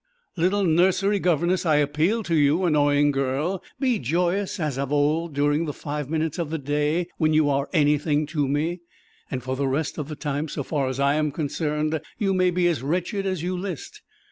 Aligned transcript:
Little 0.35 0.63
nursery 0.63 1.19
governess, 1.19 1.63
I 1.63 1.75
appeal 1.75 2.23
to 2.23 2.33
you. 2.33 2.65
Annoying 2.65 3.11
girl, 3.11 3.61
be 3.79 3.99
joyous 3.99 4.59
as 4.59 4.79
of 4.79 4.91
old 4.91 5.35
during 5.35 5.65
the 5.65 5.73
five 5.73 6.09
minutes 6.09 6.39
of 6.39 6.49
the 6.49 6.57
day 6.57 7.05
when 7.19 7.33
you 7.33 7.51
are 7.51 7.69
anything 7.71 8.25
to 8.25 8.47
me, 8.47 8.81
and 9.29 9.43
for 9.43 9.55
the 9.55 9.67
rest 9.67 9.99
of 9.99 10.07
the 10.07 10.15
time, 10.15 10.47
so 10.47 10.63
far 10.63 10.87
as 10.87 10.99
I 10.99 11.13
am 11.13 11.29
concerned, 11.31 12.01
you 12.17 12.33
may 12.33 12.49
be 12.49 12.67
as 12.67 12.81
wretched 12.81 13.27
as 13.27 13.43
you 13.43 13.55
list. 13.55 14.01